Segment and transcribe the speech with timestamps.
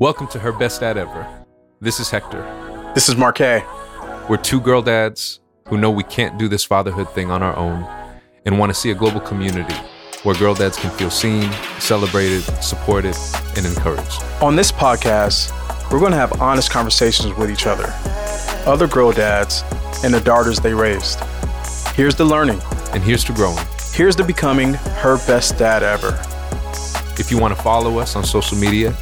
[0.00, 1.26] Welcome to Her Best Dad Ever.
[1.80, 2.40] This is Hector.
[2.94, 3.64] This is Marquet.
[4.28, 7.82] We're two girl dads who know we can't do this fatherhood thing on our own
[8.46, 9.74] and want to see a global community
[10.22, 11.50] where girl dads can feel seen,
[11.80, 13.16] celebrated, supported,
[13.56, 14.22] and encouraged.
[14.40, 15.50] On this podcast,
[15.90, 17.92] we're going to have honest conversations with each other,
[18.70, 19.64] other girl dads,
[20.04, 21.18] and the daughters they raised.
[21.96, 22.60] Here's the learning.
[22.92, 23.66] And here's to growing.
[23.92, 26.16] Here's to becoming her best dad ever.
[27.18, 28.96] If you want to follow us on social media,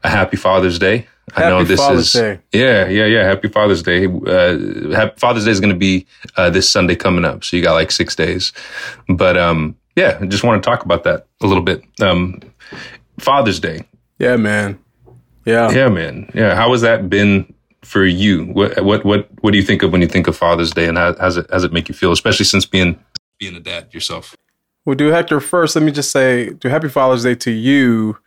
[0.02, 1.06] a happy Father's Day.
[1.32, 2.40] Happy I know this Father's is Day.
[2.52, 3.24] yeah, yeah, yeah.
[3.24, 4.06] Happy Father's Day.
[4.06, 7.62] Uh, happy Father's Day is going to be uh, this Sunday coming up, so you
[7.62, 8.52] got like six days.
[9.08, 11.82] But um, yeah, I just want to talk about that a little bit.
[12.02, 12.40] Um,
[13.18, 13.84] Father's Day.
[14.18, 14.78] Yeah, man.
[15.44, 16.30] Yeah, yeah, man.
[16.34, 18.46] Yeah, how has that been for you?
[18.46, 20.98] What what what what do you think of when you think of Father's Day, and
[20.98, 22.98] how has it has it make you feel, especially since being
[23.38, 24.36] being a dad yourself?
[24.84, 25.76] Well, do Hector first.
[25.76, 28.18] Let me just say, do Happy Father's Day to you.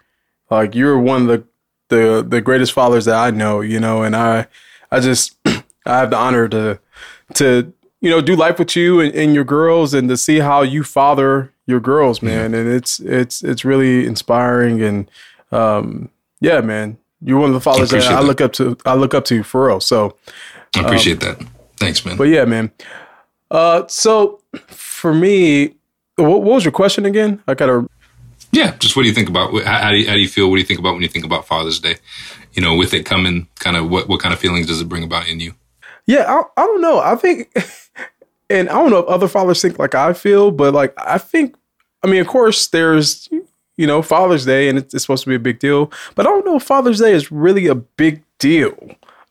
[0.49, 1.43] Like you're one of the
[1.89, 4.47] the the greatest fathers that I know, you know, and I
[4.91, 6.79] I just I have the honor to
[7.35, 10.61] to you know do life with you and, and your girls and to see how
[10.61, 12.53] you father your girls, man.
[12.53, 15.09] And it's it's it's really inspiring and
[15.51, 16.97] um yeah, man.
[17.25, 19.67] You're one of the fathers that I look up to I look up to for
[19.67, 19.79] real.
[19.79, 20.17] So
[20.75, 21.47] I appreciate um, that.
[21.77, 22.17] Thanks, man.
[22.17, 22.71] But yeah, man.
[23.49, 25.75] Uh so for me,
[26.15, 27.41] what, what was your question again?
[27.47, 27.87] I gotta
[28.53, 30.49] yeah, just what do you think about how, how, do you, how do you feel?
[30.49, 31.95] What do you think about when you think about Father's Day?
[32.53, 35.03] You know, with it coming, kind of what what kind of feelings does it bring
[35.03, 35.55] about in you?
[36.05, 36.99] Yeah, I, I don't know.
[36.99, 37.51] I think,
[38.49, 41.55] and I don't know if other fathers think like I feel, but like I think,
[42.03, 43.27] I mean, of course, there's
[43.75, 46.29] you know Father's Day, and it's, it's supposed to be a big deal, but I
[46.29, 48.77] don't know if Father's Day is really a big deal.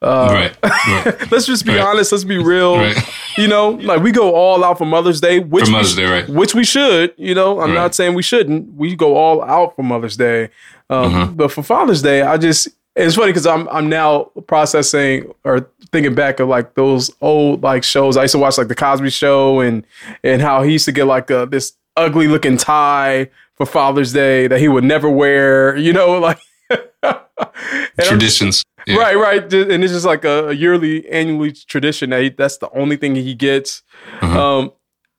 [0.03, 1.31] Uh, right, right.
[1.31, 1.81] let's just be right.
[1.81, 2.11] honest.
[2.11, 2.79] Let's be real.
[2.79, 2.97] Right.
[3.37, 6.11] You know, like we go all out for Mother's Day, which for Mother's we, Day,
[6.11, 6.29] right?
[6.29, 7.15] Which we should.
[7.17, 8.75] You know, I'm not saying we shouldn't.
[8.75, 10.51] We go all out for Mother's Day,
[10.91, 11.35] um, mm-hmm.
[11.35, 16.15] but for Father's Day, I just it's funny because I'm I'm now processing or thinking
[16.15, 18.17] back of like those old like shows.
[18.17, 19.87] I used to watch like the Cosby Show and
[20.23, 24.47] and how he used to get like a, this ugly looking tie for Father's Day
[24.47, 25.77] that he would never wear.
[25.77, 26.39] You know, like
[27.99, 28.65] traditions.
[28.87, 28.97] Yeah.
[28.97, 32.97] Right, right, and it's just like a, yearly, annually tradition that he, that's the only
[32.97, 33.83] thing he gets.
[34.21, 34.59] Uh-huh.
[34.59, 34.73] Um,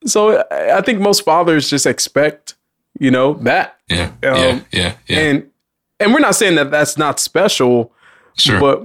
[0.06, 2.56] so I think most fathers just expect,
[3.00, 3.80] you know, that.
[3.90, 5.20] Yeah, um, yeah, yeah, yeah.
[5.20, 5.52] And
[6.00, 7.94] and we're not saying that that's not special,
[8.38, 8.60] sure.
[8.60, 8.84] But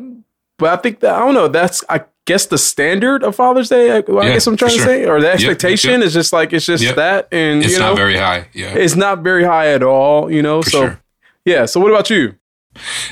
[0.58, 1.48] but I think that I don't know.
[1.48, 3.90] That's I guess the standard of Father's Day.
[3.90, 6.06] I, yeah, guess I'm trying to say, or the expectation yep, yep.
[6.06, 6.96] is just like it's just yep.
[6.96, 8.48] that, and it's you know, not very high.
[8.52, 10.30] Yeah, it's not very high at all.
[10.30, 11.00] You know, for so sure.
[11.44, 11.64] yeah.
[11.64, 12.37] So what about you?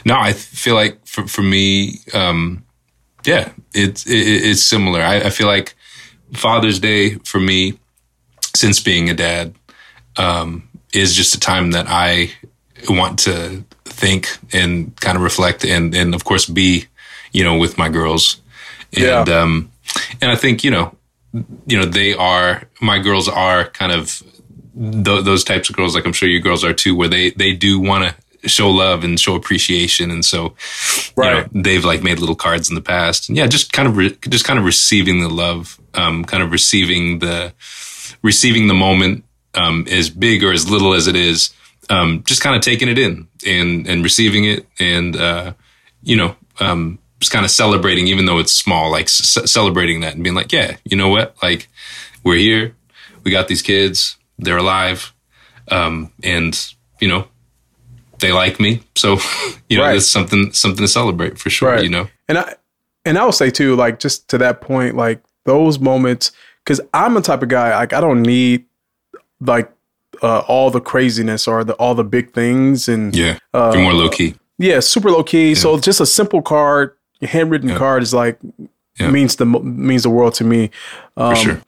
[0.04, 2.64] No, I feel like for for me, um,
[3.24, 5.00] yeah, it's it, it's similar.
[5.00, 5.74] I, I, feel like
[6.32, 7.78] Father's Day for me,
[8.54, 9.54] since being a dad,
[10.16, 12.32] um, is just a time that I
[12.88, 16.86] want to think and kind of reflect and and of course be,
[17.32, 18.40] you know, with my girls,
[18.92, 19.40] and yeah.
[19.40, 19.70] um,
[20.20, 20.96] and I think you know,
[21.66, 24.22] you know, they are my girls are kind of
[24.76, 27.52] th- those types of girls, like I'm sure you girls are too, where they they
[27.52, 28.14] do want to
[28.46, 30.10] show love and show appreciation.
[30.10, 30.54] And so,
[31.16, 31.28] right.
[31.28, 33.28] you know, they've like made little cards in the past.
[33.28, 36.52] And yeah, just kind of, re- just kind of receiving the love, um, kind of
[36.52, 37.52] receiving the,
[38.22, 39.24] receiving the moment,
[39.54, 41.52] um, as big or as little as it is,
[41.90, 45.52] um, just kind of taking it in and, and receiving it and, uh,
[46.02, 50.14] you know, um, just kind of celebrating, even though it's small, like c- celebrating that
[50.14, 51.34] and being like, yeah, you know what?
[51.42, 51.68] Like
[52.22, 52.74] we're here.
[53.24, 54.16] We got these kids.
[54.38, 55.12] They're alive.
[55.68, 56.56] Um, and,
[57.00, 57.26] you know,
[58.18, 58.82] they like me.
[58.94, 59.18] So,
[59.68, 59.96] you know, right.
[59.96, 61.70] it's something something to celebrate for sure.
[61.70, 61.84] Right.
[61.84, 62.54] You know, and I
[63.04, 66.32] and I will say too, like just to that point, like those moments,
[66.64, 68.64] because I'm a type of guy like I don't need
[69.40, 69.70] like
[70.22, 73.92] uh, all the craziness or the all the big things and yeah, uh, you're more
[73.94, 74.34] low key.
[74.58, 75.50] Yeah, super low key.
[75.50, 75.54] Yeah.
[75.54, 77.78] So just a simple card, handwritten yeah.
[77.78, 78.38] card is like
[78.98, 79.10] yeah.
[79.10, 80.70] means the means the world to me.
[81.16, 81.62] Um, for sure.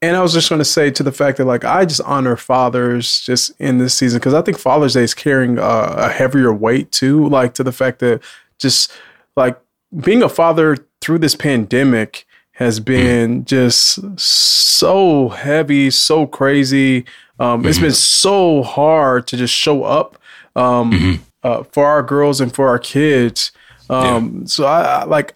[0.00, 2.36] And I was just going to say to the fact that like I just honor
[2.36, 6.52] fathers just in this season because I think Father's Day is carrying a, a heavier
[6.52, 7.28] weight too.
[7.28, 8.22] Like to the fact that
[8.58, 8.92] just
[9.36, 9.58] like
[10.00, 12.84] being a father through this pandemic has mm-hmm.
[12.84, 13.44] been mm.
[13.46, 17.04] just so heavy, so crazy.
[17.40, 17.68] Um, mm-hmm.
[17.68, 20.18] It's been so hard to just show up
[20.54, 21.22] um, mm-hmm.
[21.42, 23.52] uh, for our girls and for our kids.
[23.90, 24.46] Um, yeah.
[24.46, 25.34] so I, I like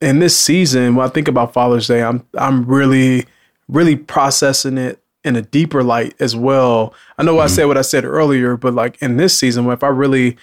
[0.00, 3.26] in this season when I think about Father's Day, I'm I'm really
[3.74, 6.94] really processing it in a deeper light as well.
[7.18, 7.44] I know mm-hmm.
[7.44, 10.36] I said what I said earlier, but like in this season, if I really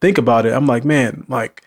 [0.00, 1.62] think about it, I'm like, man, like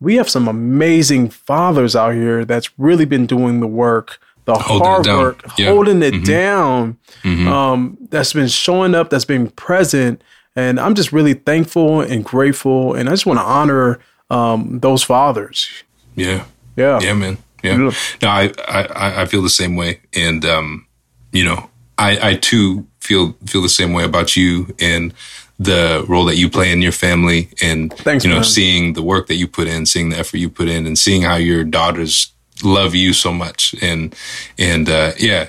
[0.00, 4.86] we have some amazing fathers out here that's really been doing the work, the holding
[4.86, 5.68] hard work, yeah.
[5.68, 6.24] holding it mm-hmm.
[6.24, 6.98] down.
[7.22, 7.48] Mm-hmm.
[7.48, 10.22] Um, that's been showing up, that's been present,
[10.54, 13.98] and I'm just really thankful and grateful, and I just want to honor
[14.30, 15.68] um, those fathers.
[16.14, 16.44] Yeah,
[16.76, 17.38] yeah, yeah, man.
[17.62, 17.76] Yeah.
[17.76, 20.86] No, I, I I feel the same way, and um,
[21.32, 25.14] you know, I I too feel feel the same way about you and
[25.58, 28.44] the role that you play in your family and Thanks, you know man.
[28.44, 31.22] seeing the work that you put in seeing the effort you put in and seeing
[31.22, 32.32] how your daughters
[32.62, 34.14] love you so much and
[34.56, 35.48] and uh, yeah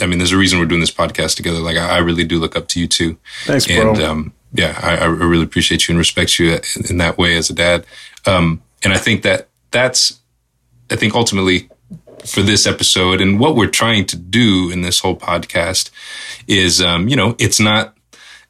[0.00, 2.38] i mean there's a reason we're doing this podcast together like i, I really do
[2.38, 3.90] look up to you too Thanks, bro.
[3.90, 6.58] and um, yeah I, I, really appreciate you and respect you
[6.88, 7.84] in that way as a dad
[8.26, 10.19] um, and i think that that's
[10.90, 11.68] i think ultimately
[12.26, 15.90] for this episode and what we're trying to do in this whole podcast
[16.46, 17.96] is um, you know it's not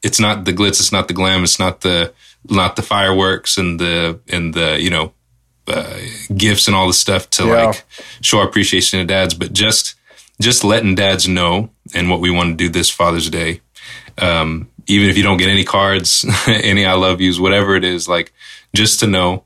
[0.02, 2.12] it's not the glitz, it's not the glam, it's not the
[2.48, 5.12] not the fireworks and the and the you know
[5.66, 5.98] uh,
[6.34, 7.66] gifts and all the stuff to yeah.
[7.66, 7.84] like
[8.20, 9.94] show our appreciation to dads, but just
[10.40, 13.60] just letting dads know and what we want to do this Father's Day.
[14.18, 18.08] Um, even if you don't get any cards, any I love yous, whatever it is,
[18.08, 18.32] like
[18.74, 19.44] just to know.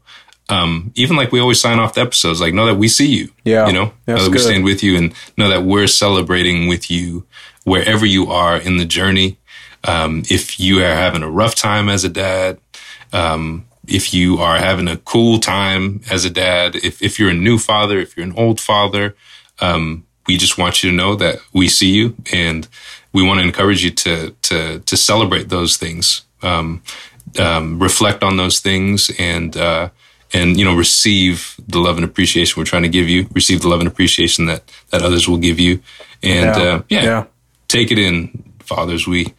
[0.51, 3.31] Um, even like we always sign off the episodes, like know that we see you.
[3.45, 3.67] Yeah.
[3.67, 7.27] You know, know that we stand with you and know that we're celebrating with you
[7.65, 9.39] wherever you are in the journey
[9.87, 12.59] um, if you are having a rough time as a dad,
[13.13, 17.35] um, if you are having a cool time as a dad, if, if you're a
[17.35, 19.15] new father, if you're an old father,
[19.61, 22.67] um, we just want you to know that we see you and
[23.13, 26.83] we want to encourage you to, to, to celebrate those things, um,
[27.39, 29.91] um, reflect on those things and, uh,
[30.35, 33.69] and, you know, receive the love and appreciation we're trying to give you, receive the
[33.69, 35.81] love and appreciation that, that others will give you.
[36.23, 36.63] And, yeah.
[36.63, 37.25] Uh, yeah, yeah,
[37.69, 39.07] take it in, fathers.
[39.07, 39.33] We,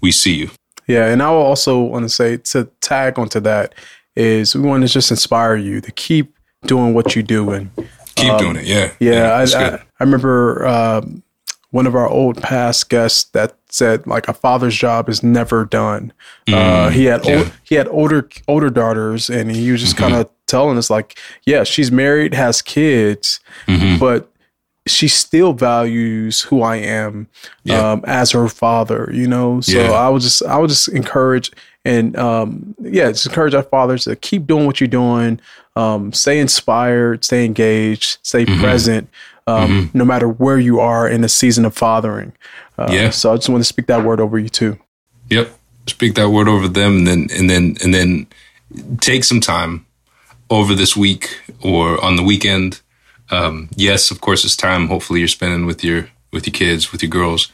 [0.00, 0.50] we see you.
[0.86, 3.74] Yeah, and I will also want to say to tag onto that
[4.14, 7.70] is we want to just inspire you to keep doing what you do and
[8.14, 8.64] keep um, doing it.
[8.64, 9.12] Yeah, yeah.
[9.12, 11.22] yeah I, I, I, remember um,
[11.70, 16.12] one of our old past guests that said like a father's job is never done.
[16.46, 17.38] Mm, uh, he had yeah.
[17.38, 20.10] old, he had older older daughters, and he was just mm-hmm.
[20.10, 23.98] kind of telling us like, yeah, she's married, has kids, mm-hmm.
[23.98, 24.28] but
[24.86, 27.28] she still values who I am
[27.64, 27.92] yeah.
[27.92, 29.60] um, as her father, you know.
[29.60, 29.90] So yeah.
[29.90, 31.50] I would just I would just encourage
[31.84, 35.40] and um, yeah, just encourage our fathers to keep doing what you're doing,
[35.74, 38.60] um, stay inspired, stay engaged, stay mm-hmm.
[38.60, 39.08] present,
[39.46, 39.98] um, mm-hmm.
[39.98, 42.32] no matter where you are in the season of fathering.
[42.78, 43.10] Uh, yeah.
[43.10, 44.78] So I just want to speak that word over you too.
[45.30, 45.50] Yep,
[45.86, 48.26] speak that word over them, and then and then and then
[49.00, 49.86] take some time
[50.52, 52.80] over this week or on the weekend
[53.32, 54.88] um, yes, of course, it's time.
[54.88, 57.50] Hopefully, you're spending with your with your kids, with your girls.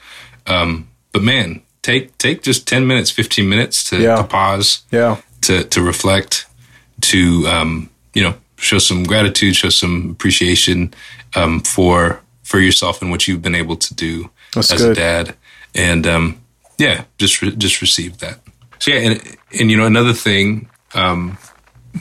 [0.46, 4.16] Um, but man, take take just ten minutes, fifteen minutes to, yeah.
[4.16, 6.46] to pause, yeah, to to reflect,
[7.02, 10.92] to um, you know, show some gratitude, show some appreciation
[11.36, 14.92] um, for for yourself and what you've been able to do That's as good.
[14.92, 15.36] a dad,
[15.76, 16.40] and um,
[16.76, 18.40] yeah, just re- just receive that.
[18.80, 21.38] So yeah, and and you know another thing um,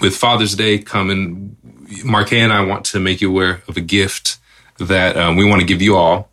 [0.01, 1.55] with Father's Day coming,
[2.03, 4.37] Marquet and I want to make you aware of a gift
[4.79, 6.29] that um, we want to give you all,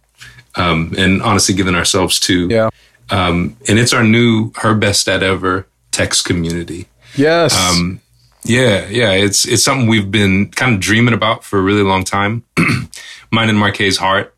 [0.57, 2.49] um, and honestly, giving ourselves to.
[2.49, 2.71] Yeah.
[3.11, 6.89] Um, and it's our new her best dad ever text community.
[7.17, 7.55] Yes.
[7.57, 8.01] Um,
[8.45, 9.13] yeah, yeah.
[9.13, 12.45] It's it's something we've been kind of dreaming about for a really long time.
[13.31, 14.35] Mine and Marquet's heart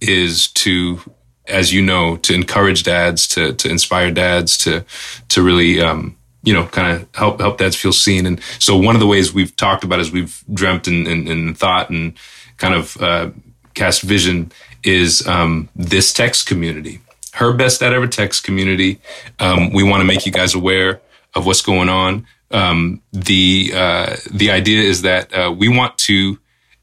[0.00, 1.00] is to,
[1.46, 4.84] as you know, to encourage dads, to to inspire dads, to
[5.28, 8.26] to really um, you know, kind of help help dads feel seen.
[8.26, 11.58] And so one of the ways we've talked about is we've dreamt and, and, and
[11.58, 12.14] thought and
[12.58, 13.30] kind of uh,
[13.74, 17.00] cast vision is um, this text community,
[17.34, 19.00] her best dad ever text community.
[19.40, 21.00] Um, we want to make you guys aware
[21.34, 22.26] of what's going on.
[22.50, 26.38] Um, the uh, the idea is that uh, we want to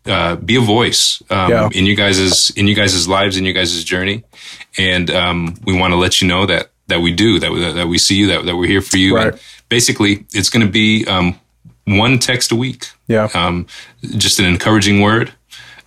[0.05, 1.69] uh, be a voice um, yeah.
[1.73, 4.23] in you guys's in you guys's lives in you guys's journey,
[4.77, 7.87] and um, we want to let you know that that we do, that, that, that
[7.87, 9.15] we see you, that, that we're here for you.
[9.15, 9.33] Right.
[9.33, 11.39] And basically, it's going to be um,
[11.85, 12.91] one text a week.
[13.07, 13.29] Yeah.
[13.33, 13.65] Um,
[14.03, 15.33] just an encouraging word,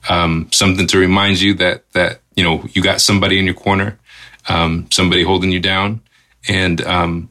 [0.08, 3.98] um, something to remind you that, that, you know, you got somebody in your corner,
[4.48, 6.00] um, somebody holding you down.
[6.48, 7.28] And um,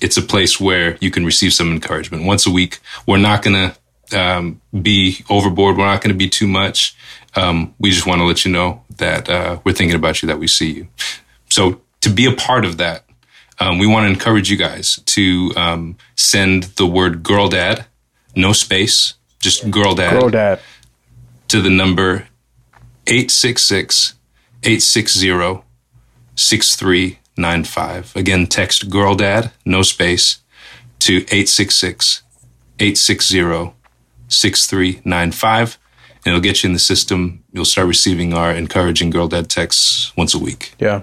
[0.00, 2.78] it's a place where you can receive some encouragement once a week.
[3.06, 3.72] We're not going
[4.10, 5.76] to um, be overboard.
[5.76, 6.96] We're not going to be too much.
[7.78, 10.46] we just want to let you know that uh, we're thinking about you, that we
[10.46, 10.88] see you.
[11.48, 13.05] So to be a part of that,
[13.58, 17.86] um, we want to encourage you guys to um, send the word girl dad,
[18.34, 20.18] no space, just girl dad.
[20.18, 20.60] Girl dad.
[21.48, 22.28] To the number
[23.06, 24.14] 866
[24.62, 25.62] 860
[26.34, 28.16] 6395.
[28.16, 30.38] Again, text girl dad, no space,
[31.00, 32.22] to 866
[32.78, 33.72] 860
[34.28, 35.78] 6395
[36.26, 37.44] and it'll get you in the system.
[37.52, 40.74] You'll start receiving our encouraging girl dad texts once a week.
[40.80, 41.02] Yeah.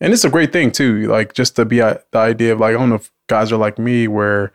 [0.00, 1.06] And it's a great thing too.
[1.08, 3.78] Like just to be the idea of like, I don't know if guys are like
[3.78, 4.52] me where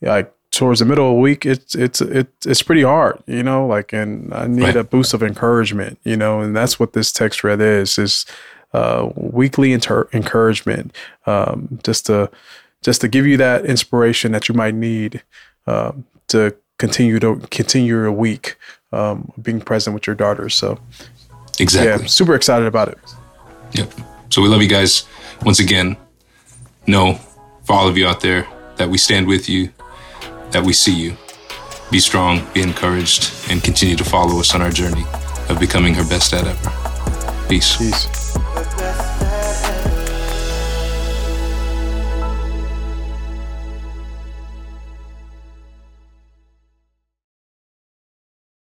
[0.00, 3.66] like towards the middle of the week, it's, it's, it's, it's pretty hard, you know,
[3.66, 4.76] like, and I need right.
[4.76, 8.24] a boost of encouragement, you know, and that's what this text thread is, is,
[8.72, 10.94] uh, weekly inter- encouragement,
[11.26, 12.30] um, just to,
[12.82, 15.22] just to give you that inspiration that you might need,
[15.66, 18.56] um, to continue to continue your week
[18.92, 20.54] um, being present with your daughters.
[20.54, 20.78] So,
[21.58, 22.02] exactly.
[22.02, 22.98] Yeah, super excited about it.
[23.72, 23.92] Yep.
[24.30, 25.04] So we love you guys.
[25.42, 25.96] Once again,
[26.86, 27.14] know
[27.64, 29.70] for all of you out there that we stand with you,
[30.50, 31.16] that we see you.
[31.90, 35.04] Be strong, be encouraged, and continue to follow us on our journey
[35.48, 37.48] of becoming her best dad ever.
[37.48, 37.76] Peace.
[37.76, 38.25] Peace.